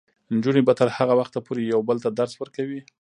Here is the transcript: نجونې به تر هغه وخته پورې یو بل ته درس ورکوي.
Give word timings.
نجونې 0.35 0.61
به 0.67 0.73
تر 0.79 0.87
هغه 0.97 1.13
وخته 1.19 1.39
پورې 1.47 1.61
یو 1.63 1.79
بل 1.89 1.97
ته 2.03 2.09
درس 2.19 2.33
ورکوي. 2.37 2.81